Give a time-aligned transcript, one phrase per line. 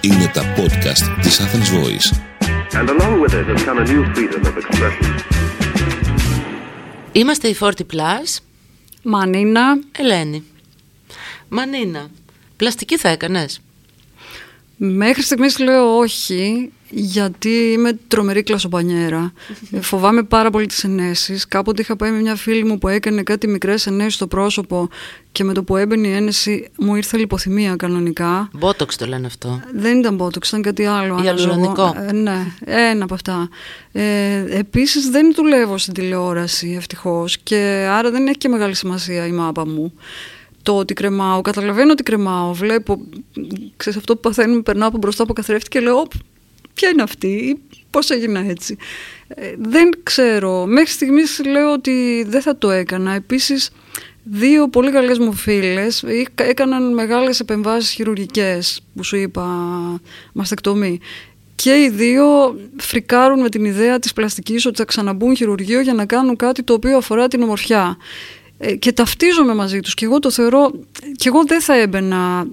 [0.00, 2.20] Είναι τα podcast της Athens Voice.
[2.74, 5.14] And along with it has come a new freedom of expression.
[7.12, 8.38] Είμαστε η Forty Plus.
[9.02, 10.44] Μανίνα, Ελένη.
[11.48, 12.10] Μανίνα,
[12.56, 13.60] πλαστική θα έκανες.
[14.76, 19.32] Μέχρι στιγμής λέω όχι, γιατί είμαι τρομερή κλασοπανιέρα.
[19.72, 21.46] Ε, Φοβάμαι πάρα πολύ τις ενέσεις.
[21.48, 24.88] Κάποτε είχα πάει με μια φίλη μου που έκανε κάτι μικρές ενέσεις στο πρόσωπο
[25.32, 28.48] και με το που έμπαινε η ένεση μου ήρθε λιποθυμία κανονικά.
[28.52, 29.60] Μπότοξ το λένε αυτό.
[29.74, 31.20] Δεν ήταν μπότοξ, ήταν κάτι άλλο.
[31.24, 31.82] Ιαλουρονικό.
[31.82, 33.48] αναζωογό- Ε, ναι, ένα από αυτά.
[33.92, 39.32] Ε, επίσης δεν δουλεύω στην τηλεόραση ευτυχώς και άρα δεν έχει και μεγάλη σημασία η
[39.32, 39.92] μάπα μου.
[40.62, 43.00] Το ότι κρεμάω, καταλαβαίνω ότι κρεμάω, βλέπω,
[43.76, 46.12] ξέρεις αυτό που παθαίνουμε, περνάω από μπροστά από καθρέφτη και λέω «Οπ,
[46.74, 47.58] ποια είναι αυτή ή
[47.90, 48.76] πώς έγινα έτσι.
[49.28, 53.12] Ε, δεν ξέρω, μέχρι στιγμής λέω ότι δεν θα το έκανα.
[53.12, 53.70] Επίσης,
[54.22, 59.44] δύο πολύ καλές μου φίλες είχα- έκαναν μεγάλες επεμβάσεις χειρουργικές που σου είπα
[60.32, 61.00] μαστεκτομή.
[61.54, 62.26] Και οι δύο
[62.76, 66.72] φρικάρουν με την ιδέα της πλαστικής ότι θα ξαναμπούν χειρουργείο για να κάνουν κάτι το
[66.72, 67.96] οποίο αφορά την ομορφιά.
[68.64, 70.70] Ε, και ταυτίζομαι μαζί τους και εγώ το θεωρώ
[71.16, 72.46] και εγώ δεν θα έμπαινα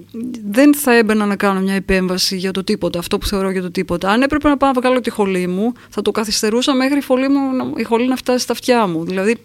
[0.50, 3.70] δεν θα έμπαινα να κάνω μια επέμβαση για το τίποτα αυτό που θεωρώ για το
[3.70, 7.02] τίποτα αν έπρεπε να πάω να βγάλω τη χολή μου θα το καθυστερούσα μέχρι η
[7.02, 9.36] χολή, μου, να- η χολή να φτάσει στα αυτιά μου δηλαδή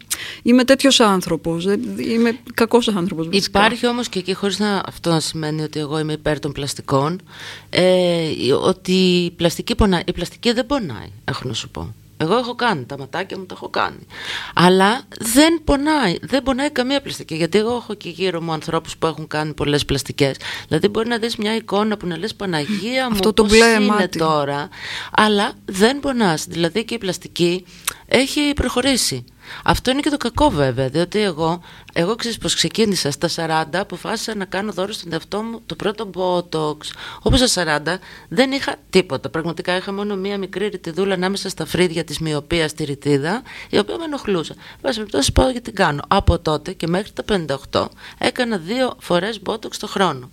[0.43, 3.59] είμαι τέτοιος άνθρωπος δεν- είμαι κακός άνθρωπος βασικά.
[3.59, 7.21] Υπάρχει όμως και εκεί χωρίς να αυτό να σημαίνει ότι εγώ είμαι υπέρ των πλαστικών
[7.69, 8.27] ε,
[8.61, 8.91] ότι
[9.25, 10.01] η πλαστική, πονάει.
[10.05, 11.93] η πλαστική δεν πονάει, έχω να σου πω.
[12.17, 14.07] Εγώ έχω κάνει, τα ματάκια μου τα έχω κάνει.
[14.53, 17.35] Αλλά δεν πονάει, δεν πονάει καμία πλαστική.
[17.35, 20.35] Γιατί εγώ έχω και γύρω μου ανθρώπους που έχουν κάνει πολλές πλαστικές.
[20.67, 23.65] Δηλαδή μπορεί να δεις μια εικόνα που να λες Παναγία μου Αυτό το πώς μπλε
[23.65, 24.17] είναι μάτι.
[24.17, 24.69] τώρα.
[25.11, 26.45] Αλλά δεν πονάς.
[26.47, 27.65] Δηλαδή και η πλαστική
[28.05, 29.25] έχει προχωρήσει.
[29.63, 31.61] Αυτό είναι και το κακό βέβαια, διότι εγώ,
[31.93, 33.29] εγώ ξέρεις πως ξεκίνησα στα
[33.71, 36.77] 40, αποφάσισα να κάνω δώρο στον εαυτό μου το πρώτο Botox.
[37.21, 37.97] Όπως στα 40
[38.29, 42.83] δεν είχα τίποτα, πραγματικά είχα μόνο μία μικρή ρητιδούλα ανάμεσα στα φρύδια της μοιοπίας στη
[42.83, 44.55] ρητίδα, η οποία με ενοχλούσε.
[44.81, 46.01] Βάση περιπτώσει πάω για την κάνω.
[46.07, 47.23] Από τότε και μέχρι τα
[47.71, 47.85] 58
[48.17, 50.29] έκανα δύο φορές Botox το χρόνο.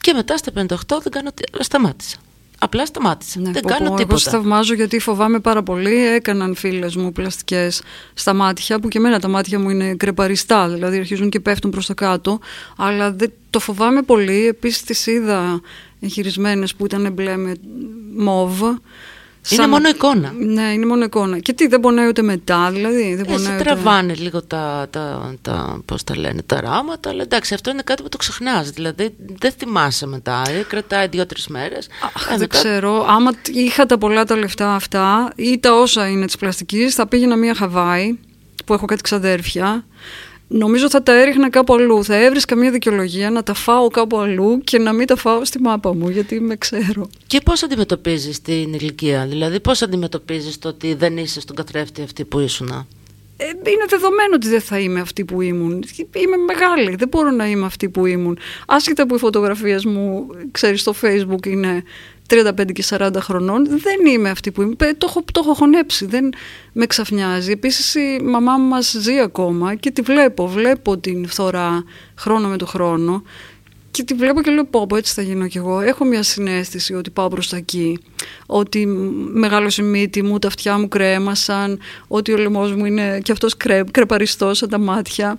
[0.00, 2.16] Και μετά στα 58 δεν κάνω, τι- σταμάτησα.
[2.58, 3.40] Απλά σταμάτησα.
[3.40, 4.12] Ναι, δεν πω, κάνω πω, τίποτα.
[4.12, 6.06] Εγώ σε θαυμάζω γιατί φοβάμαι πάρα πολύ.
[6.06, 7.82] Έκαναν φίλες μου πλαστικές
[8.14, 11.86] στα μάτια, που και εμένα τα μάτια μου είναι κρεπαριστά, δηλαδή αρχίζουν και πέφτουν προς
[11.86, 12.38] τα κάτω.
[12.76, 14.46] Αλλά δεν, το φοβάμαι πολύ.
[14.46, 15.60] Επίσης τις είδα
[16.00, 17.54] εγχειρισμένες που ήταν μπλε με
[19.50, 19.52] μοβ.
[19.52, 20.32] Είναι Σαν- μόνο εικόνα.
[20.38, 21.38] Ναι, είναι μόνο εικόνα.
[21.38, 23.14] Και τι, δεν πονάει ούτε μετά, δηλαδή.
[23.14, 23.62] Δεν Ε, πονάει σε ούτε...
[23.64, 28.02] τραβάνε λίγο τα, τα, τα, πώς τα λένε, τα ράματα, αλλά εντάξει, αυτό είναι κάτι
[28.02, 31.88] που το ξεχνάς, δηλαδή δεν θυμάσαι μετά, ε, κρατάει δύο-τρεις μέρες.
[32.14, 33.06] Αχ, Ε, δεν μετά- ξέρω.
[33.08, 37.06] Άμα τ- είχα τα πολλά τα λεφτά αυτά ή τα όσα είναι της πλαστικής, θα
[37.06, 38.18] πήγαινα μία Χαβάη,
[38.64, 39.84] που έχω κάτι ξαδέρφια.
[40.48, 42.04] Νομίζω θα τα έριχνα κάπου αλλού.
[42.04, 45.60] Θα έβρισκα μία δικαιολογία να τα φάω κάπου αλλού και να μην τα φάω στη
[45.60, 47.08] μάπα μου, γιατί με ξέρω.
[47.26, 52.24] Και πώς αντιμετωπίζεις την ηλικία, δηλαδή πώς αντιμετωπίζεις το ότι δεν είσαι στον καθρέφτη αυτή
[52.24, 52.86] που ήσουν.
[53.36, 55.84] Ε, είναι δεδομένο ότι δεν θα είμαι αυτή που ήμουν.
[56.12, 58.38] Είμαι μεγάλη, δεν μπορώ να είμαι αυτή που ήμουν.
[58.66, 61.82] Άσχετα που οι φωτογραφίες μου, ξέρεις, στο facebook είναι
[62.28, 64.74] 35 και 40 χρονών, δεν είμαι αυτή που είμαι.
[64.78, 66.32] Ε, Το έχω, το έχω χωνέψει, δεν
[66.72, 67.50] με ξαφνιάζει.
[67.50, 71.84] Επίσης η μαμά μου μας ζει ακόμα και τη βλέπω, βλέπω την φθορά
[72.16, 73.22] χρόνο με το χρόνο
[73.94, 75.80] και τη βλέπω και λέω πω, πω έτσι θα γίνω κι εγώ.
[75.80, 77.98] Έχω μια συνέστηση ότι πάω προς τα εκεί,
[78.46, 78.86] ότι
[79.32, 83.56] μεγάλωσε η μύτη μου, τα αυτιά μου κρέμασαν, ότι ο λαιμός μου είναι και αυτός
[83.56, 85.38] κρέ, κρεπαριστός σαν τα μάτια.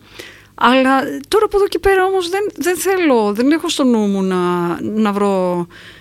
[0.55, 4.23] Αλλά τώρα από εδώ και πέρα όμως δεν, δεν θέλω, δεν έχω στο νου μου
[4.23, 5.94] να, να βρω ε,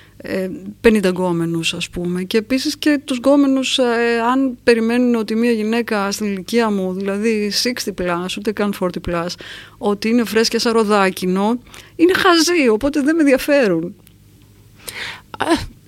[0.81, 6.11] 50 γκόμενους ας πούμε και επίσης και τους γκόμενους ε, αν περιμένουν ότι μια γυναίκα
[6.11, 7.53] στην ηλικία μου δηλαδή
[7.85, 9.27] 60 plus ούτε καν 40 plus
[9.79, 11.59] ότι είναι φρέσκια σαν ροδάκινο
[11.97, 13.95] είναι χαζοί οπότε δεν με ενδιαφέρουν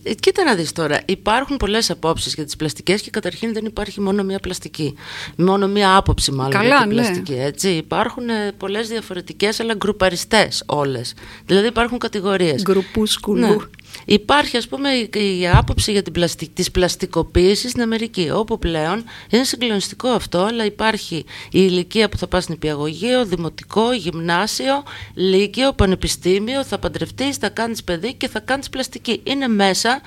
[0.08, 4.00] Ε, κοίτα να δεις τώρα, υπάρχουν πολλές απόψεις για τις πλαστικές και καταρχήν δεν υπάρχει
[4.00, 4.94] μόνο μία πλαστική.
[5.36, 6.94] Μόνο μία άποψη μάλλον Καλά, για την ναι.
[6.94, 7.34] πλαστική.
[7.34, 7.68] Έτσι.
[7.68, 11.14] Υπάρχουν ε, πολλές διαφορετικές αλλά γκρουπαριστές όλες.
[11.46, 12.62] Δηλαδή υπάρχουν κατηγορίες.
[12.62, 13.56] γκρουπούσκουλου Ναι.
[14.04, 15.10] Υπάρχει ας πούμε η,
[15.40, 20.64] η άποψη για την πλαστι, της πλαστικοποίησης στην Αμερική όπου πλέον είναι συγκλονιστικό αυτό αλλά
[20.64, 24.82] υπάρχει η ηλικία που θα πας στην υπηαγωγείο, δημοτικό, γυμνάσιο,
[25.14, 29.20] λύκειο, πανεπιστήμιο, θα παντρευτείς, θα κάνεις παιδί και θα κάνεις πλαστική.
[29.24, 30.00] Είναι μέσα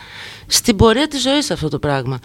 [0.48, 2.20] στην πορεία της ζωής αυτό το πράγμα.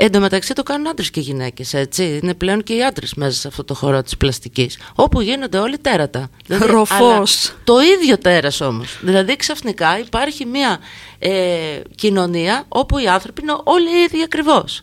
[0.00, 2.20] Εν τω μεταξύ το κάνουν άντρες και γυναίκες, έτσι.
[2.22, 4.78] Είναι πλέον και οι άντρες μέσα σε αυτό το χώρο της πλαστικής.
[4.94, 6.30] Όπου γίνονται όλοι τέρατα.
[6.48, 6.98] Ροφός.
[6.98, 8.98] αλλά Το ίδιο τέρας όμως.
[9.02, 10.78] Δηλαδή ξαφνικά υπάρχει μια
[11.18, 14.82] ε, κοινωνία όπου οι άνθρωποι είναι όλοι οι ίδιοι ακριβώς.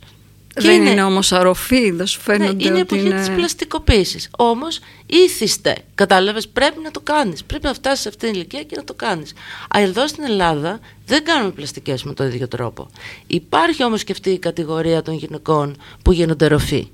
[0.56, 3.20] Και δεν είναι- είναι, όμως αρροφή, δεν σου Ναι, φαίνονται είναι η ότι εποχή είναι...
[3.20, 4.30] της πλαστικοποίησης.
[4.38, 7.44] Όμως ήθιστε, κατάλαβες, πρέπει να το κάνεις.
[7.44, 9.34] Πρέπει να φτάσεις σε αυτήν την ηλικία και να το κάνεις.
[9.76, 12.90] Α, εδώ στην Ελλάδα δεν κάνουμε πλαστικές με τον ίδιο τρόπο.
[13.28, 16.88] Υπάρχει όμως και αυτή η κατηγορία των γυναικών που γίνονται ροφή.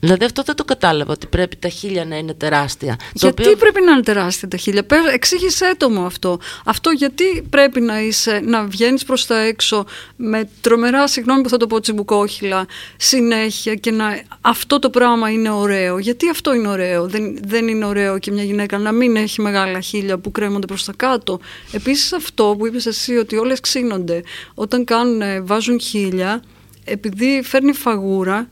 [0.00, 2.96] Δηλαδή αυτό δεν το κατάλαβα ότι πρέπει τα χίλια να είναι τεράστια.
[2.98, 6.38] Το Γιατί οποίο- πρέπει να είναι τεράστια τα χίλια; Πες, εξήγησέ το μου αυτό.
[6.64, 9.84] Αυτό γιατί πρέπει να, είσαι, να βγαίνεις προς τα έξω
[10.16, 12.66] με τρομερά, συγγνώμη που θα το πω τσιμπουκόχυλα,
[12.96, 15.98] συνέχεια και να αυτό το πράγμα είναι ωραίο.
[15.98, 19.80] Γιατί αυτό είναι ωραίο; Δεν, δεν είναι ωραίο και μια γυναίκα να μην έχει μεγάλα
[19.80, 21.40] χίλια που κρέμονται προς τα κάτω.
[21.72, 24.22] Επίσης αυτό που είπες εσύ ότι όλες ξύνονται
[24.54, 26.42] όταν κάνουν, βάζουν χίλια
[26.84, 28.48] επειδή φέρνει φαγούρα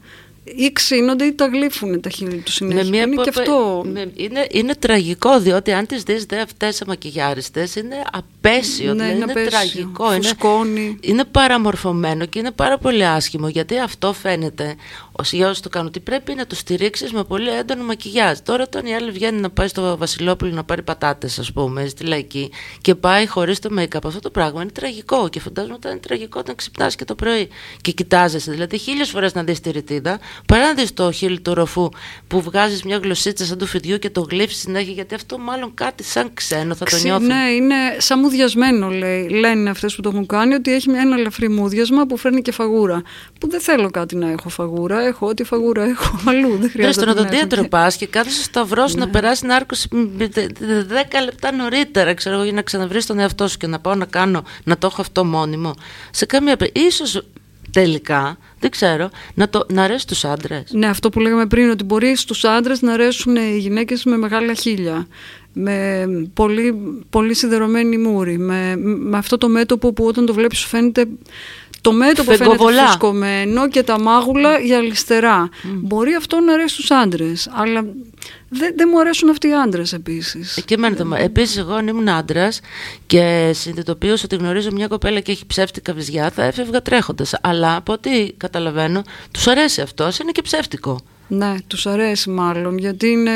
[0.57, 2.83] ή ξύνονται ή τα γλύφουν τα χείλη του συνέχεια.
[2.83, 3.85] Με μια είναι που- και αυτό.
[3.93, 9.11] με- είναι, είναι τραγικό διότι αν τις δεις δε αυτές αμακιγιάριστες είναι απέσιο, Ναι, δηλαδή
[9.11, 9.51] είναι είναι, απέσιο.
[9.51, 10.13] τραγικό.
[10.15, 10.99] Είναι, Φουσκώνει.
[11.01, 14.75] είναι παραμορφωμένο και είναι πάρα πολύ άσχημο γιατί αυτό φαίνεται
[15.08, 18.39] ως για όσοι το κάνουν ότι πρέπει να το στηρίξεις με πολύ έντονο μακιγιάζ.
[18.39, 22.05] Τώρα όταν η άλλη βγαίνει να πάει στο Βασιλόπουλο να πάρει πατάτες ας πούμε στη
[22.05, 22.51] λαϊκή
[22.81, 26.39] και πάει χωρίς το make-up αυτό το πράγμα είναι τραγικό και φαντάζομαι ότι είναι τραγικό
[26.41, 27.49] όταν ξυπνάς και το πρωί
[27.81, 28.51] και κοιτάζεσαι.
[28.51, 31.89] Δηλαδή χίλιες φορές να δεις τη ρητίδα παρά να δεις το χείλη του ροφού
[32.27, 36.03] που βγάζεις μια γλωσσίτσα σαν του φιδιού και το γλύφεις συνέχεια γιατί αυτό μάλλον κάτι
[36.05, 37.27] σαν ξένο θα το Ξύ- νιώθει.
[37.27, 39.29] Ναι, είναι σαν μουδιασμένο, λέει.
[39.29, 42.53] λένε αυτές που το έχουν κάνει, ότι έχει μια- ένα ελαφρύ μούδιασμα που φέρνει και
[42.53, 43.03] φαγούρα.
[43.41, 45.07] Που δεν θέλω κάτι να έχω φαγούρα.
[45.09, 46.49] Έχω ό,τι φαγούρα έχω αλλού.
[46.49, 47.35] Δεν Βρες χρειάζεται στον να την έχω.
[47.37, 49.01] οδοντίατρο πας και κάθεσαι στο σταυρός Ναι.
[49.01, 52.53] σου να περάσει την άρκωση μ, μ, τε- τε- δέκα λεπτά νωρίτερα, ξέρω εγώ, για
[52.53, 55.75] να ξαναβρεις τον εαυτό σου και να πάω να κάνω, να το έχω αυτό μόνιμο.
[56.11, 56.87] Σε καμία περίπτωση.
[56.87, 57.23] Ίσως
[57.73, 60.65] τελικά, δεν ξέρω, να, το, να αρέσει τους άντρες.
[60.73, 64.55] Ναι, αυτό που λέγαμε πριν, ότι μπορείς στους άντρες να αρέσουν οι γυναίκες με μεγάλα
[64.55, 65.07] χίλια.
[65.53, 66.75] Με πολύ,
[67.11, 68.39] πολύ σιδερωμένη μούρη.
[68.39, 71.07] Με, με αυτό το μέτωπο που όταν το βλέπεις σου φαίνεται...
[71.91, 72.87] Το μέτωπο φαίνεται Φεγκοβολά.
[72.87, 75.49] φουσκωμένο και τα μάγουλα για αριστερά.
[75.63, 77.49] Μπορεί αυτό να αρέσει στους άντρες.
[77.53, 77.85] Αλλά
[78.49, 80.63] δεν, δεν μου αρέσουν αυτοί οι άντρες επίσης.
[80.65, 82.61] Και εμένα το μα- Επίσης εγώ αν ήμουν άντρας
[83.07, 87.35] και συνειδητοποιούσα ότι γνωρίζω μια κοπέλα και έχει ψεύτικα βυζιά, θα έφευγα τρέχοντας.
[87.41, 91.01] Αλλά από ό,τι καταλαβαίνω, τους αρέσει αυτό, ας είναι και ψεύτικο.
[91.29, 93.31] Ναι, τους αρέσει μάλλον, γιατί είναι,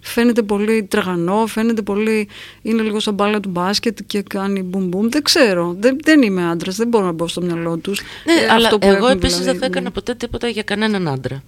[0.00, 2.28] φαίνεται πολύ τραγανό, φαίνεται πολύ,
[2.62, 5.08] είναι λίγο σαν μπάλα του μπάσκετ και κάνει μπουμ μπουμ.
[5.08, 8.00] Δεν ξέρω, δεν, δεν είμαι άντρας, δεν μπορώ να μπω στο μυαλό τους.
[8.24, 9.90] Ναι, Ε, αλλά αυτό που εγώ έχουν επίσης δηλαδή, δεν θα έκανα ναι.
[9.90, 11.42] ποτέ τίποτα για κανέναν άντρα.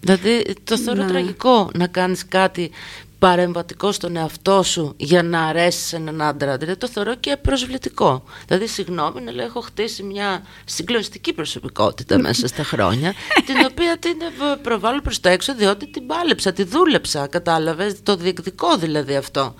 [0.00, 1.08] Δηλαδή το θεωρώ Ναι.
[1.08, 2.70] τραγικό να κάνεις κάτι
[3.18, 6.56] παρεμβατικό στον εαυτό σου για να αρέσεις σε έναν άντρα.
[6.56, 8.22] Δηλαδή το θεωρώ και προσβλητικό.
[8.46, 13.14] Δηλαδή, συγγνώμη, να λέω, έχω χτίσει μια συγκλονιστική προσωπικότητα μέσα στα χρόνια,
[13.46, 18.16] την οποία την ε, προβάλλω προς τα έξω διότι την πάλεψα, τη δούλεψα, κατάλαβες, το
[18.16, 19.54] διεκδικώ δηλαδή αυτό.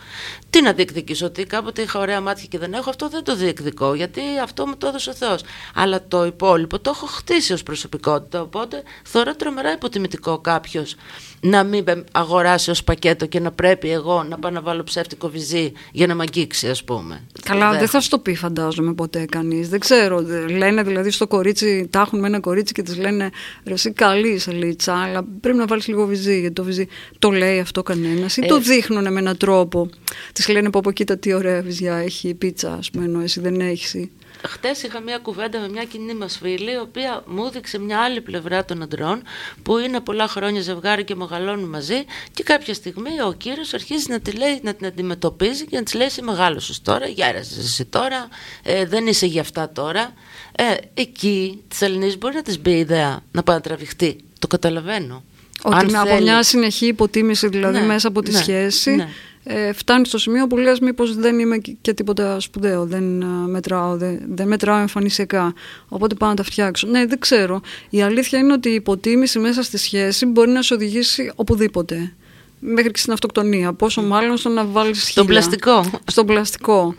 [0.51, 3.95] Τι να διεκδικήσω, ότι κάποτε είχα ωραία μάτια και δεν έχω, αυτό δεν το διεκδικώ,
[3.95, 5.43] γιατί αυτό μου το έδωσε ο Θεός.
[5.75, 10.95] Αλλά το υπόλοιπο το έχω χτίσει ως προσωπικότητα, οπότε θεωρώ τρομερά υποτιμητικό κάποιος
[11.41, 15.29] να μην με αγοράσει ως πακέτο και να πρέπει εγώ να πάω να βάλω ψεύτικο
[15.29, 17.21] βυζί για να μ' αγγίξει ας πούμε.
[17.43, 19.69] Καλά, Δεν- δεν θα σου το πει, φαντάζομαι ποτέ κανείς.
[19.69, 20.23] Δεν ξέρω.
[20.23, 23.31] δε- Λένε δηλαδή στο κορίτσι, τα έχουν με ένα κορίτσι και της λένε
[23.65, 26.39] ρε, εσύ καλή είσαι λίτσα, αλλά πρέπει να βάλεις λίγο βυζί.
[26.39, 26.87] Γιατί το βυζί
[27.19, 28.37] το λέει αυτό κανένας.
[28.37, 29.91] Ή Ε, το δείχνουν με έναν τρόπο.
[30.33, 33.41] Της λένε πω, πω κοίτα τι ωραία βυζιά έχει η πίτσα, ας πούμε, ενώ εσύ
[33.41, 33.95] δεν έχεις.
[34.47, 38.21] Χθε είχα μια κουβέντα με μια κοινή μας φίλη, η οποία μου έδειξε μια άλλη
[38.21, 39.23] πλευρά των αντρών,
[39.63, 44.21] που είναι πολλά χρόνια ζευγάρι και μεγαλώνουν μαζί, και κάποια στιγμή ο κύριος αρχίζει να,
[44.21, 48.29] τη λέει, να την αντιμετωπίζει και να της λέει: Είσαι μεγάλος τώρα, γέρασες εσύ τώρα,
[48.63, 50.13] ε, δεν είσαι για αυτά τώρα.
[50.57, 54.17] Ε, εκεί της Ελληνής μπορεί να της μπει η ιδέα να πάει να τραβηχτεί.
[54.39, 55.23] Το καταλαβαίνω.
[55.63, 56.23] Ότι Αν με από θέλει.
[56.23, 59.09] μια συνεχή υποτίμηση, δηλαδή Ναι, μέσα από τη ναι, σχέση, ναι.
[59.51, 63.27] Ε, φτάνει στο σημείο που λες μήπως δεν είμαι και- και τίποτα σπουδαίο, δεν, α,
[63.27, 65.55] μετράω, δεν, δεν μετράω εμφανισιακά,
[65.89, 66.87] οπότε πάω να τα φτιάξω.
[66.87, 67.61] Ναι, δεν ξέρω.
[67.91, 72.13] Η αλήθεια είναι ότι η υποτίμηση μέσα στη σχέση μπορεί να σε οδηγήσει οπουδήποτε.
[72.61, 73.73] Μέχρι και στην αυτοκτονία.
[73.73, 75.41] Πόσο μάλλον στο να βάλεις Στον χίλια.
[75.41, 76.01] πλαστικό.
[76.07, 76.95] Στον πλαστικό.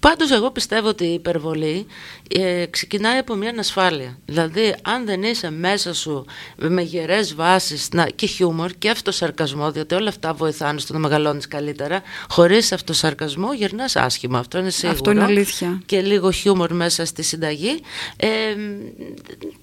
[0.00, 1.86] Πάντως εγώ πιστεύω ότι η υπερβολή
[2.32, 4.18] ε, ξεκινάει από μια ανασφάλεια.
[4.24, 6.24] Δηλαδή αν δεν είσαι μέσα σου
[6.56, 11.48] με γερές βάσεις να, και χιούμορ και αυτοσαρκασμό, διότι όλα αυτά βοηθάνε στο να μεγαλώνεις
[11.48, 14.98] καλύτερα, χωρίς αυτοσαρκασμό γερνάς άσχημα, αυτό είναι σίγουρο.
[14.98, 15.82] Αυτό είναι αλήθεια.
[15.86, 17.80] Και λίγο χιούμορ μέσα στη συνταγή.
[18.16, 18.28] Ε,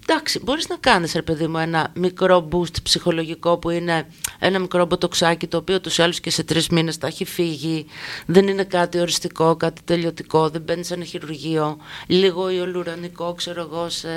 [0.07, 4.07] εντάξει, μπορείς να κάνεις ρε παιδί μου ένα μικρό boost ψυχολογικό που είναι
[4.39, 7.85] ένα μικρό μποτοξάκι το οποίο τους άλλους και σε τρεις μήνες θα έχει φύγει.
[8.25, 10.25] Δεν είναι κάτι οριστικό, κάτι τελειωτικό.
[10.27, 14.07] πλαστικό, δεν μπαίνει σε ένα χειρουργείο, λίγο ιολουρανικό, ξέρω εγώ, σε...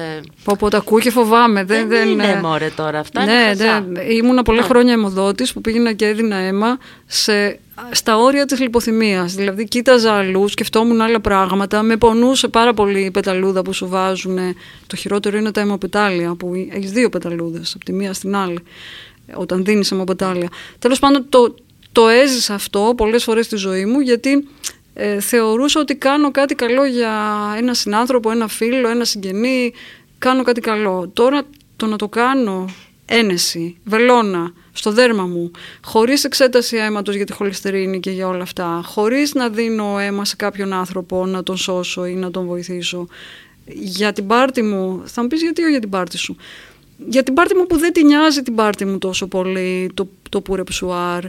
[0.44, 1.64] Πω πω, τα ακούω και φοβάμαι.
[1.64, 3.80] Δεν, Δεν, δεν, είναι μωρέ τώρα, αυτά είναι ναι, χαζά.
[3.80, 7.58] ναι, ήμουνα πολλά χρόνια αιμοδότης που πήγαινα και έδινα αίμα σε,
[7.90, 9.34] στα όρια της λιποθυμίας.
[9.34, 14.38] Δηλαδή κοίταζα αλλού, σκεφτόμουν άλλα πράγματα, με πονούσε πάρα πολύ η πεταλούδα που σου βάζουν.
[14.86, 18.58] Το χειρότερο είναι τα αιμοπετάλια που έχεις δύο πεταλούδες από τη μία στην άλλη
[19.34, 20.48] όταν δίνεις αιμοπετάλια.
[20.78, 21.54] Τέλος πάντων το,
[21.92, 24.48] το έζησα αυτό πολλές φορές στη ζωή μου γιατί
[25.02, 27.12] ε, θεωρούσα ότι κάνω κάτι καλό για
[27.56, 29.72] ένα συνάνθρωπο, ένα φίλο, ένα συγγενή,
[30.18, 31.10] κάνω κάτι καλό.
[31.12, 31.42] Τώρα
[31.76, 32.68] το να το κάνω
[33.04, 35.50] ένεση, βελόνα, στο δέρμα μου,
[35.84, 40.36] χωρίς εξέταση αίματος για τη χολυστερίνη και για όλα αυτά, χωρίς να δίνω αίμα σε
[40.36, 43.06] κάποιον άνθρωπο να τον σώσω ή να τον βοηθήσω,
[43.66, 46.36] για την πάρτη μου, θα μου πεις γιατί όχι για την πάρτη σου,
[47.08, 50.40] για την πάρτη μου που δεν τη νοιάζει την πάρτη μου τόσο πολύ, το, το
[50.40, 51.24] πουρεψουάρ,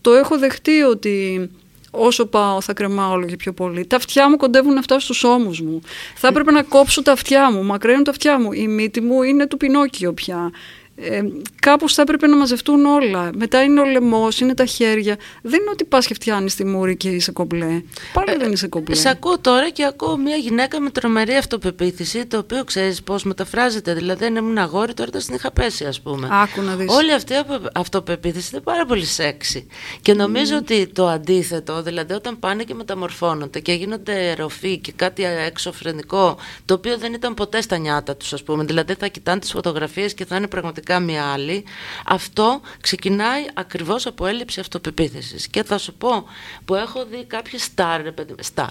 [0.00, 1.48] το έχω δεχτεί ότι
[1.96, 3.86] όσο πάω θα κρεμάω όλο και πιο πολύ.
[3.86, 5.80] Τα αυτιά μου κοντεύουν να φτάσουν στους ώμους μου.
[6.14, 8.52] Θα έπρεπε να κόψω τα αυτιά μου, μακραίνουν τα αυτιά μου.
[8.52, 10.50] Η μύτη μου είναι του Πινόκιο πια.
[10.96, 11.22] Ε,
[11.60, 13.30] κάπως θα έπρεπε να μαζευτούν όλα.
[13.34, 15.16] Μετά είναι ο λαιμός, είναι τα χέρια.
[15.42, 17.82] Δεν είναι ότι πας και φτιάνεις τη μούρη και είσαι κομπλέ.
[18.12, 18.94] Πάλι δεν είσαι κομπλέ.
[18.94, 23.94] Σε ακούω τώρα και ακούω μια γυναίκα με τρομερή αυτοπεποίθηση, το οποίο ξέρεις πώς μεταφράζεται.
[23.94, 26.28] Δηλαδή, αν ήμουν αγόρι, τώρα την είχα πέσει, ας πούμε.
[26.30, 26.92] Άκου να δεις.
[26.92, 29.66] Όλη αυτή η απο- αυτοπεποίθηση είναι πάρα πολύ σεξι.
[30.02, 35.24] Και νομίζω ότι το αντίθετο, δηλαδή, όταν πάνε και μεταμορφώνονται και γίνονται ροφή και κάτι
[35.24, 38.64] εξωφρενικό, το οποίο δεν ήταν ποτέ στα νιάτα τους, ας πούμε.
[38.64, 41.64] Δηλαδή, θα κοιτάνε τις φωτογραφίες και θα είναι πραγματικά μια άλλη.
[42.06, 45.48] Αυτό ξεκινάει ακριβώς από έλλειψη αυτοπεποίθησης.
[45.48, 46.24] Και θα σου πω
[46.64, 48.70] που έχω δει κάποιες στάρ, ρε παιδί, στάρ,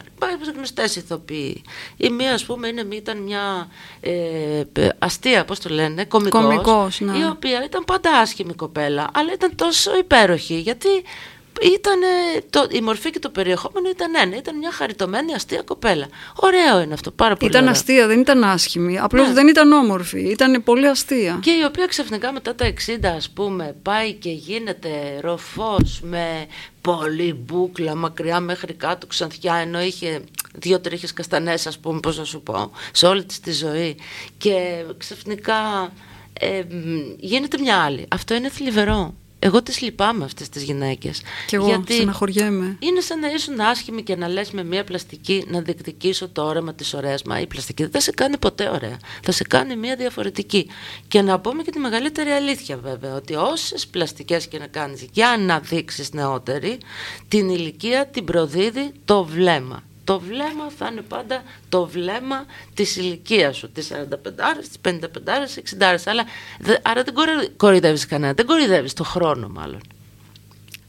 [0.56, 1.62] γνωστές ηθοποιοί.
[1.98, 3.68] Η μία, ας πούμε, είναι, ήταν μια
[4.02, 7.18] ε, ε, αστεία, πώς το λένε, κωμικός, Κωμικός, ναι.
[7.18, 10.88] η οποία ήταν πάντα άσχημη κοπέλα, αλλά ήταν τόσο υπέροχη, γιατί
[11.64, 12.00] ήταν
[12.50, 16.08] το, η μορφή και το περιεχόμενο ήταν ένα, ήταν μια χαριτωμένη αστεία κοπέλα.
[16.36, 17.74] Ωραίο είναι αυτό, πάρα πολύ Ήταν ωραίο.
[17.76, 19.00] αστεία, δεν ήταν άσχημη.
[19.00, 19.34] Απλώς Ναι.
[19.34, 20.20] δεν ήταν όμορφη.
[20.22, 21.40] Ήταν πολύ αστεία.
[21.42, 26.46] Και η οποία ξαφνικά μετά τα 60 ας πούμε πάει και γίνεται ροφός με
[26.82, 30.22] πολύ μπούκλα μακριά μέχρι κάτω ξανθιά ενώ είχε
[30.56, 33.96] δύο τρίχες καστανές ας πούμε πώς να σου πω σε όλη της τη ζωή
[34.38, 35.92] και ξαφνικά
[36.40, 38.06] ε, μ, γίνεται μια άλλη.
[38.10, 39.14] Αυτό είναι θλιβερό.
[39.46, 41.22] Εγώ τις λυπάμαι αυτές τις γυναίκες.
[41.48, 42.78] Κι εγώ γιατί στεναχωριέμαι.
[42.80, 46.74] είναι σαν να ήσουν άσχημη και να λες με μια πλαστική να διεκδικήσω το όρεμα
[46.74, 47.24] της ωραίας.
[47.24, 48.98] Μα η πλαστική δεν θα σε κάνει ποτέ ωραία.
[49.24, 50.70] Θα σε κάνει μια διαφορετική.
[51.08, 55.36] Και να πούμε και τη μεγαλύτερη αλήθεια βέβαια, ότι όσες πλαστικές και να κάνεις για
[55.40, 56.78] να δείξεις νεότερη,
[57.28, 59.84] την ηλικία την προδίδει το βλέμμα.
[60.04, 65.58] Το βλέμμα θα είναι πάντα το βλέμμα της ηλικίας σου, της 45, της 55, της
[65.58, 66.08] 60.
[66.08, 66.24] Αλλά,
[66.60, 69.82] δε- άρα δεν κορο- κοροϊδεύεις κανένα, δεν κοροϊδεύεις το χρόνο μάλλον.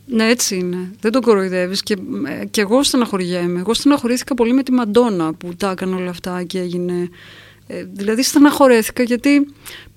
[0.07, 0.91] Ναι, έτσι είναι.
[1.01, 1.83] Δεν τον κοροϊδεύεις.
[1.83, 1.97] Και,
[2.41, 3.59] ε, και εγώ στεναχωριέμαι.
[3.61, 7.09] Εγώ στεναχωρήθηκα πολύ με τη Μαντόνα που τα έκανε όλα αυτά και έγινε.
[7.67, 9.47] Ε, δηλαδή στεναχωρέθηκα γιατί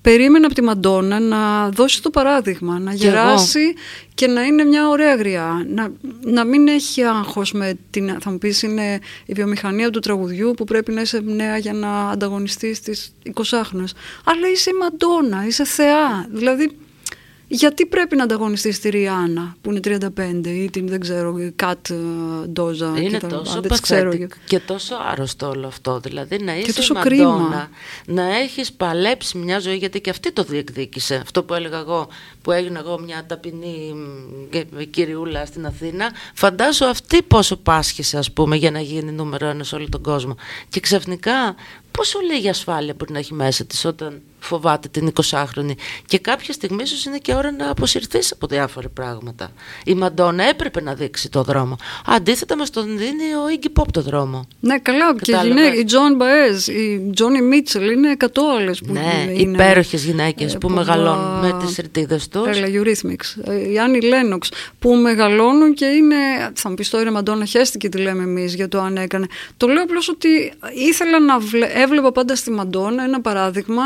[0.02, 3.74] περίμενα από τη Μαντόνα να δώσει το παράδειγμα, να Κι γεράσει
[4.14, 5.66] και να είναι μια ωραία γριά.
[5.68, 8.16] Να, να μην έχει άγχος με την.
[8.20, 12.08] Θα μου πεις είναι η βιομηχανία του τραγουδιού που πρέπει να είσαι νέα για να
[12.08, 13.92] ανταγωνιστείς στις 20χρονες.
[14.24, 16.26] Αλλά είσαι η Μαντόνα, είσαι θεά.
[16.30, 16.76] Δηλαδή
[17.50, 19.80] γιατί πρέπει να ανταγωνιστείς τη Ριάννα που είναι
[20.16, 21.88] 35 ή την δεν ξέρω, Κατ
[22.52, 22.86] Ντόζα.
[22.96, 24.10] Είναι και τα- τόσο αν δεν τις ξέρω.
[24.12, 26.00] pathetic και τόσο άρρωστο όλο αυτό.
[26.00, 27.70] Δηλαδή να είσαι τόσο η Μαντόνα, κρίμα.
[28.06, 31.14] να έχεις παλέψει μια ζωή, γιατί και αυτή το διεκδίκησε.
[31.14, 32.08] Αυτό που έλεγα εγώ,
[32.42, 38.32] που έγινα εγώ μια ταπεινή μ, και- κυριούλα στην Αθήνα, φαντάσου αυτή πόσο πάσχησε ας
[38.32, 40.36] πούμε για να γίνει νούμερο ένα σε όλο τον κόσμο.
[40.68, 41.54] Και ξαφνικά
[41.90, 45.72] πόσο λίγη ασφάλεια μπορεί να έχει μέσα της όταν φοβάται την 20χρονη.
[46.06, 49.50] Και κάποια στιγμή ίσως είναι και ώρα να αποσυρθείς από διάφορα πράγματα.
[49.84, 51.76] Η Μαντόνα έπρεπε να δείξει το δρόμο.
[52.06, 54.48] Αντίθετα μας τον δίνει ο Iggy Pop το δρόμο.
[54.60, 55.14] Ναι, καλά.
[55.14, 58.26] Και Κατάλαβες; γυναίκες, η Τζον Μπαέζ, η Τζόνι Μίτσελ, είναι 100
[58.58, 59.52] άλλες που ναι, είναι.
[59.52, 62.46] υπέροχες γυναίκες ε, που, που, μεγαλώνουν α, με τις ρητίδες τους.
[62.46, 63.50] Έλα, Eurythmics.
[63.52, 66.16] Ε, Η Άνι Λένοξ που μεγαλώνουν και είναι.
[66.54, 69.26] Θα μου πεις τώρα η Μαντόνα χαίστηκε τι λέμε εμείς για το αν έκανε.
[69.56, 70.52] Το λέω απλώς ότι
[70.88, 71.66] ήθελα να βλέ...
[71.66, 73.82] έβλεπα πάντα στη Μαντόνα ένα παράδειγμα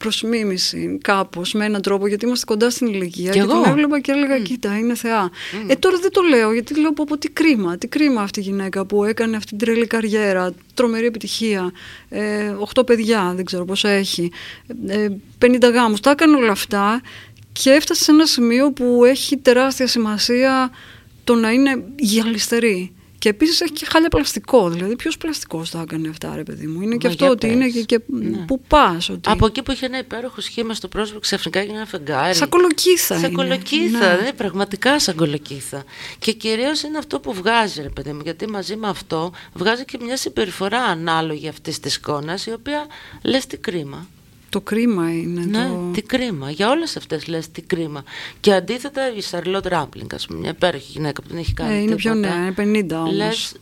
[0.00, 3.62] προς μίμηση κάπως με έναν τρόπο γιατί είμαστε κοντά στην ηλικία Κι και, εγώ.
[3.62, 5.30] την έβλεπα και έλεγα κοίτα είναι θεά
[5.66, 8.42] ε τώρα δεν το λέω γιατί λέω πω, πω τι κρίμα τι κρίμα αυτή η
[8.42, 11.72] γυναίκα που έκανε αυτή την τρελή καριέρα τρομερή επιτυχία.
[12.08, 14.32] Ε, 8 παιδιά δεν ξέρω πόσα έχει.
[14.86, 17.00] Ε, 50 γάμους τα έκανε όλα αυτά
[17.52, 20.70] και έφτασε σε ένα σημείο που έχει τεράστια σημασία
[21.24, 24.68] το να είναι γυαλιστερή Και επίσης έχει και χάλια πλαστικό.
[24.70, 26.80] Δηλαδή, ποιος πλαστικός το έκανε αυτά, ρε παιδί μου.
[26.80, 27.56] Είναι και Μα αυτό για ότι πες.
[27.56, 28.36] είναι και, και Ναι.
[28.36, 29.08] που πας.
[29.08, 29.30] Ότι...
[29.30, 32.34] Από εκεί που είχε ένα υπέροχο σχήμα στο πρόσωπο, ξαφνικά έγινε ένα φεγγάρι.
[32.34, 33.14] Σαν κολοκύθα.
[33.18, 33.42] Σαν είναι.
[33.42, 34.20] κολοκύθα, Ναι.
[34.22, 35.84] ναι, πραγματικά σαν κολοκύθα.
[36.18, 39.98] Και κυρίως είναι αυτό που βγάζει, ρε παιδί μου, γιατί μαζί με αυτό βγάζει και
[40.02, 42.86] μια συμπεριφορά ανάλογη αυτής της εικόνας, η οποία
[43.22, 44.06] λες τι κρίμα.
[44.50, 45.44] Το κρίμα είναι.
[45.44, 45.90] Ναι, το...
[45.92, 46.50] τι κρίμα.
[46.50, 48.04] Για όλες αυτές λες τι κρίμα.
[48.40, 51.74] Και αντίθετα η Σαρλότ Ράμπλινγκ, ας πούμε, μια υπέροχη γυναίκα που δεν έχει κάνει.
[51.74, 52.34] Ε, είναι πιο τίποτα.
[52.36, 53.14] νέα, είναι 50 όμως.
[53.14, 53.52] Λες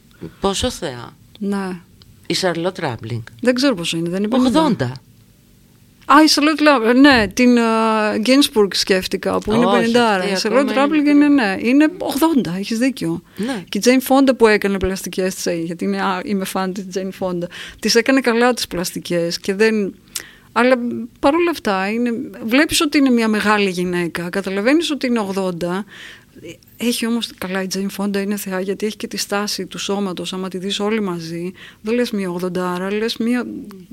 [0.41, 1.17] πόσο θεά.
[1.39, 1.81] Ναι.
[2.27, 3.23] Η Σαρλότ Ράμπλινγκ.
[3.41, 4.37] Δεν ξέρω πόσο είναι, δεν είναι
[4.79, 4.93] 80.
[6.13, 7.59] Α, η Σαρλότ Ράμπλινγκ, ναι, την
[8.21, 9.97] Γκίνσμπουργκ σκέφτηκα που είναι Όχι, 50.
[9.99, 13.23] αυτή Η Σαρλότ ακόμα Ράμπλινγκ είναι- είναι, ναι, είναι 80, έχεις δίκιο.
[13.37, 13.65] Ναι.
[13.69, 17.13] Και η Τζέιν Φόντα που έκανε πλαστικές της, γιατί είναι, α, είμαι φαν της Τζέιν
[17.13, 17.47] Φόντα,
[17.79, 19.95] της έκανε καλά τις πλαστικές και δεν.
[20.53, 20.77] Αλλά
[21.21, 22.11] παρόλα αυτά, είναι,
[22.45, 25.85] βλέπεις ότι είναι μια μεγάλη γυναίκα, καταλαβαίνεις ότι είναι 80,
[26.77, 30.33] έχει όμως, καλά η Τζέιν Φόντα είναι θεά γιατί έχει και τη στάση του σώματος,
[30.33, 33.47] άμα τη δεις όλοι μαζί, δεν λες μια 80, λες μια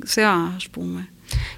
[0.05, 1.09] θεά ας πούμε.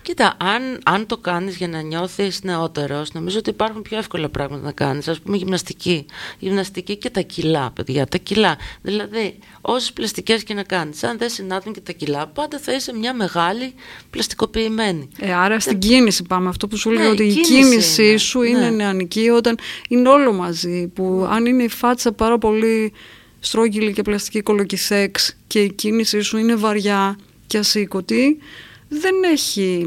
[0.01, 4.61] Κοίτα, αν, αν το κάνεις για να νιώθεις νεότερος, νομίζω ότι υπάρχουν πιο εύκολα πράγματα
[4.63, 5.07] να κάνεις.
[5.07, 6.05] Ας πούμε γυμναστική.
[6.39, 8.57] Γυμναστική και τα κιλά, παιδιά, τα κιλά.
[8.81, 12.93] Δηλαδή, όσες πλαστικές και να κάνεις, αν δεν συνάδουν και τα κιλά, πάντα θα είσαι
[12.95, 13.73] μια μεγάλη
[14.09, 15.07] πλαστικοποιημένη.
[15.19, 16.49] Ε, άρα στην κίνηση πάμε.
[16.49, 18.17] Αυτό που σου λέω Ναι, ότι η η κίνηση κίνησή είναι.
[18.17, 18.69] σου είναι Ναι.
[18.69, 19.57] νεανική όταν
[19.89, 20.87] είναι όλο μαζί.
[20.87, 22.93] Που αν είναι η φάτσα πάρα πολύ
[23.39, 28.37] στρόγγυλη και πλαστική κολοκυθέξ και η κίνησή σου είναι βαριά και ασήκωτη,
[28.87, 29.85] δεν έχει,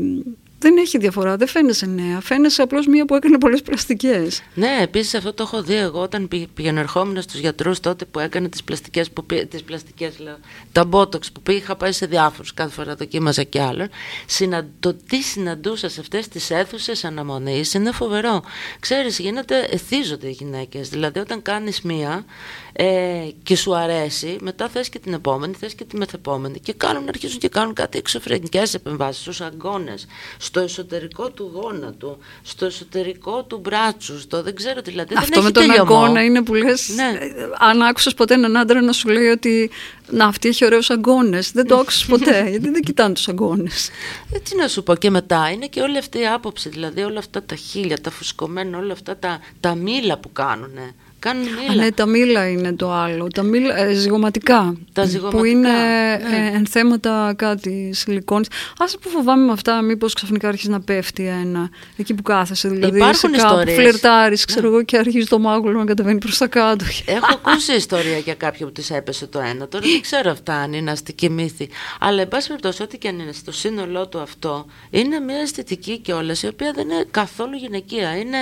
[0.61, 1.37] δεν έχει διαφορά.
[1.37, 2.21] Δεν φαίνεσαι νέα.
[2.21, 4.43] Φαίνεσαι απλώς μία που έκανε πολλές πλαστικές.
[4.55, 8.49] Ναι, επίσης αυτό το έχω δει εγώ όταν πη- πηγαινερχόμουν στους γιατρούς τότε που έκανε
[8.49, 10.37] τις πλαστικές, που, πή- τις πλαστικές λέω,
[10.73, 13.89] τα botox που πήγα, είχα πάει σε διάφορους, κάθε φορά δοκίμαζα κι άλλον.
[14.27, 18.43] Συνα, το τι συναντούσα σε αυτές τις αίθουσες αναμονής είναι φοβερό.
[18.81, 20.89] Ξέρεις, γίνεται, εθίζονται οι γυναίκες.
[20.89, 22.25] Δηλαδή όταν κάνεις μία
[22.73, 27.09] ε, και σου αρέσει, μετά θες και την επόμενη, θες και τη μεθεπόμενη και κάνουν,
[27.09, 30.07] αρχίζουν και κάνουν κάτι εξωφρενικές επεμβάσεις στους αγκώνες,
[30.51, 35.49] στο εσωτερικό του γόνατου, στο εσωτερικό του μπράτσου, στο δεν ξέρω δηλαδή Αυτό δεν με
[35.49, 35.95] έχει τον τελειωμό.
[36.03, 37.19] αγκώνα είναι που λες, Ναι.
[37.21, 39.71] ε, αν άκουσες ποτέ έναν άντρα να σου λέει ότι
[40.11, 41.51] να αυτή έχει ωραίους αγκώνες.
[41.53, 43.89] Δεν το άκουσες ποτέ, γιατί δεν κοιτάνε τους αγκώνες.
[44.33, 47.19] Ε, τι να σου πω και μετά είναι και όλη αυτή η άποψη, δηλαδή όλα
[47.19, 50.77] αυτά τα χείλια, τα φουσκωμένα, όλα αυτά τα, τα μήλα που κάνουν.
[51.21, 51.83] Κάνουν Α, μήλα.
[51.83, 53.27] ναι, τα μήλα είναι το άλλο.
[53.35, 54.75] Τα μήλα, ε, ζυγωματικά.
[54.93, 56.51] Τα Που ζυγωματικά, είναι ναι.
[56.53, 58.49] ε, εν θέματα κάτι σιλικόνης.
[58.79, 61.71] Άσε που φοβάμαι με αυτά, μήπως ξαφνικά αρχίζει να πέφτει ένα.
[61.97, 63.77] Εκεί που κάθεσαι, δηλαδή Υπάρχουν είσαι κάπου, ιστορίες.
[63.77, 63.83] Ναι.
[63.83, 66.85] φλερτάρεις, ξέρω εγώ, και αρχίζει το μάγουλο να κατεβαίνει προς τα κάτω.
[67.05, 69.69] Έχω ακούσει ιστορία για κάποιον που της έπεσε το ένα.
[69.69, 71.69] Τώρα δεν ξέρω αυτά αν είναι αστική μύθη.
[72.01, 75.99] Αλλά, εν πάση περιπτώσει, ό,τι και αν είναι στο σύνολό του αυτό, είναι μια αισθητική
[75.99, 78.17] κιόλας, η οποία δεν είναι καθόλου γυναικεία.
[78.17, 78.39] Είναι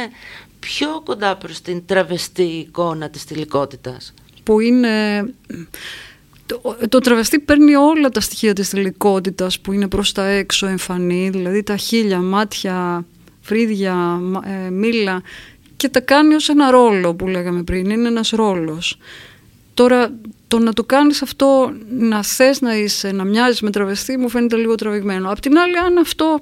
[0.76, 4.14] πιο κοντά προς την τραβεστή εικόνα της θηλυκότητας.
[4.42, 5.24] που είναι...
[6.46, 11.30] Το, το τραβεστή παίρνει όλα τα στοιχεία της θηλυκότητας που είναι προς τα έξω εμφανή,
[11.30, 13.04] δηλαδή τα χείλια, μάτια,
[13.40, 15.22] φρύδια, μα- ε, μήλα
[15.76, 18.98] και τα κάνει ως ένα ρόλο που λέγαμε πριν, είναι ένας ρόλος.
[19.74, 20.12] Τώρα
[20.48, 24.56] το να το κάνεις αυτό, να θες να είσαι, να μοιάζεις με τραβεστή μου φαίνεται
[24.56, 25.30] λίγο τραβηγμένο.
[25.30, 26.40] Απ' την άλλη αν αυτό,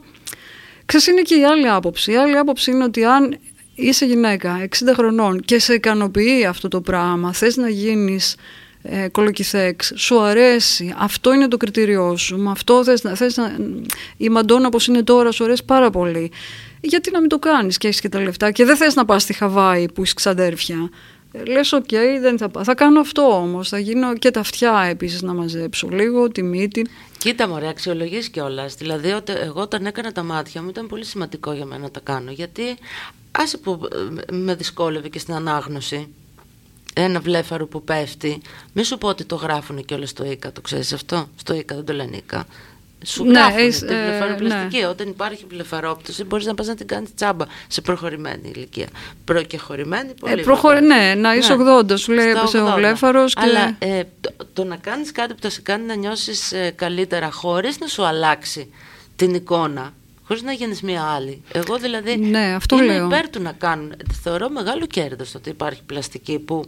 [0.85, 2.13] ξέρεις είναι και η άλλη άποψη.
[2.13, 3.39] Η άλλη άποψη είναι ότι αν
[3.77, 8.37] είσαι γυναίκα 60 χρονών και σε ικανοποιεί αυτό το πράγμα, θες να γίνεις
[8.83, 13.57] ε, κολοκυθέξ, σου αρέσει, αυτό είναι το κριτήριό σου, με αυτό θες, να- θες να...
[14.17, 16.31] Η Μαντόνα όπως είναι τώρα σου αρέσει πάρα πολύ.
[16.81, 19.23] Γιατί να μην το κάνεις και έχεις και τα λεφτά και δεν θες να πας
[19.23, 20.91] στη Χαβάη που είσαι ξαδέρφια.
[21.33, 21.89] Ε, Λες, οκ,
[22.21, 22.65] δεν θα πάω.
[22.65, 23.69] Θα κάνω αυτό όμως.
[23.69, 26.87] Θα γίνω και τα αυτιά επίσης να μαζέψω λίγο, τη μύτη.
[27.19, 28.75] Κοίτα μωρέ, αξιολογείς κιόλας.
[28.75, 32.01] Δηλαδή, ότι εγώ όταν έκανα τα μάτια μου ήταν πολύ σημαντικό για μένα να τα
[32.01, 32.31] κάνω.
[32.31, 32.63] Γιατί
[33.37, 33.89] άσε που
[34.31, 36.09] ε, με δυσκόλευε και στην ανάγνωση.
[36.95, 38.41] Ένα βλέφαρο που πέφτει.
[38.73, 41.85] Μη σου πω ότι το γράφουν κιόλας στο ΙΚΑ, το ξέρεις αυτό; Στο ΙΚΑ δεν
[41.85, 42.47] το λένε ΙΚΑ.
[43.05, 44.85] Σου Ναι, γράφουν έχεις, την ε, βλεφαροπλαστική.
[44.85, 48.87] Όταν υπάρχει βλεφαρόπτωση, μπορείς να πας να την κάνεις τσάμπα σε προχωρημένη ηλικία.
[49.25, 50.33] Προκεχωρημένη, πολύ.
[50.33, 51.15] Ε, προχωρη- βέβαια.
[51.15, 52.75] ναι, να είσαι 80, σου λέει, Στα έπεσε ο 80.
[52.77, 56.53] βλέφαρος και- Αλλά ε, το, το να κάνεις κάτι που θα σε κάνει να νιώσεις
[56.53, 58.73] ε, καλύτερα χωρίς να σου αλλάξει
[59.17, 59.93] την εικόνα,
[60.27, 61.43] χωρίς να γίνεις μια άλλη.
[61.53, 63.07] Εγώ δηλαδή Ναι, αυτό είμαι λέω.
[63.07, 63.93] υπέρ του να κάνουν.
[64.23, 66.65] Θεωρώ μεγάλο κέρδος το ότι υπάρχει πλαστική που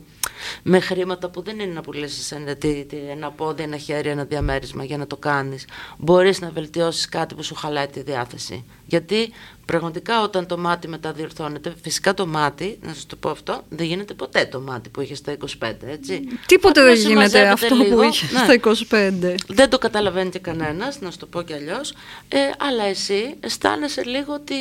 [0.62, 4.24] με χρήματα που δεν είναι να πουλήσεις ένα, τι- τι- ένα πόδι, ένα χέρι, ένα
[4.24, 5.64] διαμέρισμα για να το κάνεις.
[5.98, 8.64] Μπορείς να βελτιώσεις κάτι που σου χαλάει τη διάθεση.
[8.86, 9.32] Γιατί
[9.64, 14.14] πραγματικά όταν το μάτι μεταδιορθώνεται, φυσικά το μάτι, να σας το πω αυτό, δεν γίνεται
[14.14, 16.22] ποτέ το μάτι που είχες στα 25, έτσι.
[16.46, 18.38] Τίποτε Απλά δεν σε γίνεται μαζεύεται αυτό που λίγο, είχες ναι.
[18.38, 19.34] στα 25.
[19.46, 21.92] Δεν το καταλαβαίνει και κανένας, να σου το πω κι αλλιώς.
[22.28, 24.54] Ε, αλλά εσύ αισθάνεσαι λίγο ότι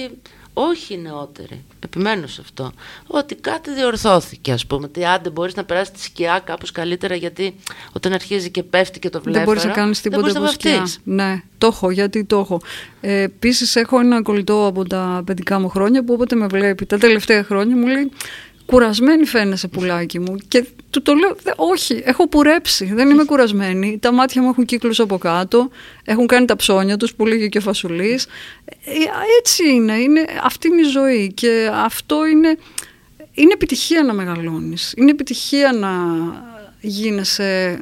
[0.60, 2.72] όχι οι νεότεροι, επιμένω σε αυτό,
[3.08, 7.56] ότι κάτι διορθώθηκε ας πούμε, ότι άντε μπορείς να περάσεις τη σκιά κάπως καλύτερα γιατί
[7.92, 9.38] όταν αρχίζει και πέφτει και το βλέμμα.
[9.38, 10.88] Δεν μπορείς να κάνεις τίποτα από σκιά.
[11.04, 12.62] Ναι, το έχω, γιατί το έχω.
[13.02, 16.98] Ε, Επίσης έχω ένα κολλητό από τα παιδικά μου χρόνια που όποτε με βλέπει τα
[16.98, 18.12] τελευταία χρόνια μου λέει
[18.68, 24.12] κουρασμένη φαίνεσαι πουλάκι μου και του το λέω όχι έχω πουρέψει δεν είμαι κουρασμένη τα
[24.12, 25.70] μάτια μου έχουν κύκλους από κάτω
[26.04, 28.26] έχουν κάνει τα ψώνια τους που λέγει και ο Φασουλής
[28.66, 28.92] ε,
[29.40, 32.58] έτσι είναι, είναι αυτή είναι η ζωή και αυτό είναι
[33.34, 35.90] είναι επιτυχία να μεγαλώνεις είναι επιτυχία να
[36.82, 37.82] γίνεσαι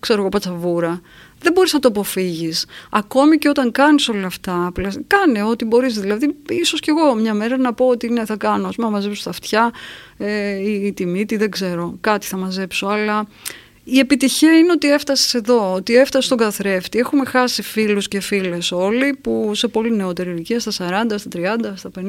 [0.00, 1.00] ξέρω εγώ πατσαβούρα
[1.46, 2.66] δεν μπορείς να το αποφύγεις.
[2.90, 4.72] Ακόμη και όταν κάνεις όλα αυτά,
[5.06, 6.00] κάνε ό,τι μπορείς.
[6.00, 9.30] Δηλαδή, ίσως και εγώ μια μέρα να πω ότι ναι, θα κάνω, ας μαζέψω τα
[9.30, 9.72] αυτιά
[10.16, 10.54] ε,
[10.86, 13.26] ή τη μύτη, δεν ξέρω, κάτι θα μαζέψω, αλλά
[13.88, 16.98] η επιτυχία είναι ότι έφτασες εδώ, ότι έφτασες στον καθρέφτη.
[16.98, 20.72] Έχουμε χάσει φίλους και φίλες όλοι που σε πολύ νεότερη ηλικία, στα
[21.10, 22.02] 40, στα 30, στα 50,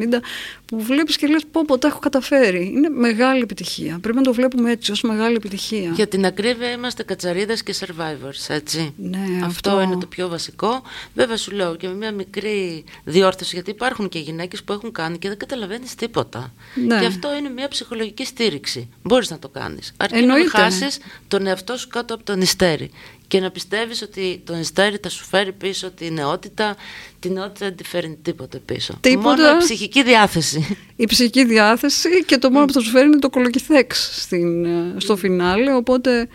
[0.66, 2.72] που βλέπεις και λες: Πω, πω, τα έχω καταφέρει.
[2.76, 3.98] Είναι μεγάλη επιτυχία.
[4.02, 5.92] Πρέπει να το βλέπουμε έτσι, ως μεγάλη επιτυχία.
[5.96, 8.94] Για την ακρίβεια είμαστε κατσαρίδες και survivors, έτσι.
[8.98, 10.82] Ναι, αυτό, αυτό είναι το πιο βασικό.
[11.14, 15.18] Βέβαια, σου λέω και με μια μικρή διόρθωση, γιατί υπάρχουν και γυναίκες που έχουν κάνει
[15.18, 16.54] και δεν καταλαβαίνεις τίποτα.
[16.88, 17.00] Ναι.
[17.00, 18.90] Και αυτό είναι μια ψυχολογική στήριξη.
[19.04, 19.94] Μπορείς να το κάνεις.
[19.98, 20.58] Αρκεί Εννοείται.
[20.58, 22.92] να χάσεις τον εαυτό σου κάτω από τον ιστέρι
[23.28, 26.76] και να πιστεύεις ότι το ιστέρι θα σου φέρει πίσω τη νεότητα,
[27.20, 28.98] τη νεότητα δεν τη φέρνει τίποτα πίσω.
[29.02, 29.30] Τίποτα.
[29.30, 30.78] Μόνο η ψυχική διάθεση.
[30.96, 34.94] Η ψυχική διάθεση και το μόνο που θα σου φέρει είναι το κολοκυθέξ στην, ε,
[34.98, 36.28] στο φινάλε, οπότε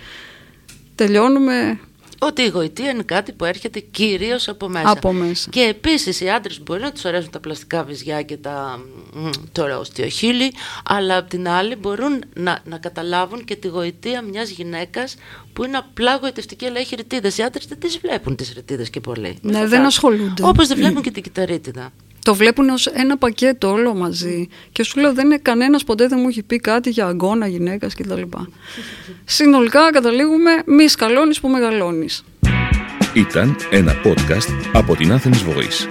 [0.94, 1.80] τελειώνουμε
[2.24, 4.90] Ότι η γοητεία είναι κάτι που έρχεται κυρίως από μέσα.
[4.90, 5.50] Από μέσα.
[5.50, 9.78] Και επίσης οι άντρες μπορεί να τους αρέσουν τα πλαστικά βυζιά και τα μ, τώρα
[9.78, 10.52] οστιοχείλη,
[10.84, 15.16] αλλά απ' την άλλη μπορούν να, να καταλάβουν και τη γοητεία μιας γυναίκας
[15.52, 17.38] που είναι απλά γοητευτική, αλλά έχει ρητίδες.
[17.38, 19.38] Οι άντρες δεν τις βλέπουν τις ρητίδες και πολύ.
[19.42, 20.44] Ναι, δεν ασχολούνται.
[20.44, 21.92] Όπως δεν βλέπουν και την κυταρίτιδα.
[22.22, 24.48] Το βλέπουν ως ένα πακέτο όλο μαζί.
[24.72, 27.94] Και σου λέω δεν είναι κανένας ποτέ δεν μου έχει πει κάτι για αγκώνα γυναίκας
[27.94, 28.22] κτλ.
[29.24, 32.24] Συνολικά καταλήγουμε μη σκαλώνεις που μεγαλώνεις.
[33.14, 35.86] Ήταν ένα podcast από την Athens Voice.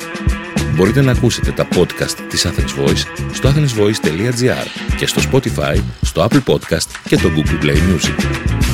[0.76, 4.68] Μπορείτε να ακούσετε τα podcast της Athens Voice στο athensvoice.gr
[4.98, 8.71] και στο Spotify, στο Apple Podcast και το Google Play Music.